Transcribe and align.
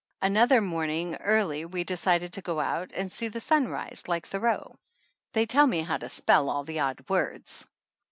Another 0.23 0.61
morning 0.61 1.13
early 1.17 1.63
we 1.63 1.83
decided 1.83 2.33
to 2.33 2.41
go 2.41 2.59
out 2.59 2.89
and 2.91 3.11
see 3.11 3.27
the 3.27 3.39
sun 3.39 3.67
rise, 3.67 4.05
like 4.07 4.25
Thoreau. 4.27 4.79
(They 5.33 5.45
tell 5.45 5.67
me 5.67 5.83
how 5.83 5.97
to 5.97 6.09
spell 6.09 6.49
all 6.49 6.63
the 6.63 6.79
odd 6.79 7.07
words.) 7.07 7.67